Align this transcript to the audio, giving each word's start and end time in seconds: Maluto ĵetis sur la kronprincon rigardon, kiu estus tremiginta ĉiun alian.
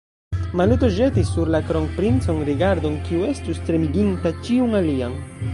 Maluto 0.61 0.87
ĵetis 0.95 1.29
sur 1.33 1.51
la 1.57 1.61
kronprincon 1.67 2.41
rigardon, 2.49 2.99
kiu 3.11 3.23
estus 3.35 3.63
tremiginta 3.69 4.37
ĉiun 4.49 4.79
alian. 4.83 5.19